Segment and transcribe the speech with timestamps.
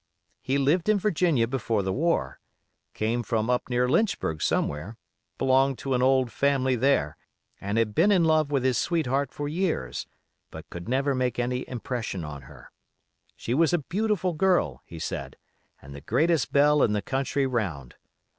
[0.41, 2.39] He lived in Virginia before the war;
[2.95, 4.97] came from up near Lynchburg somewhere;
[5.37, 7.17] belonged to an old family there,
[7.59, 10.07] and had been in love with his sweetheart for years,
[10.49, 12.71] but could never make any impression on her.
[13.35, 15.35] She was a beautiful girl, he said,
[15.83, 17.93] and the greatest belle in the country round.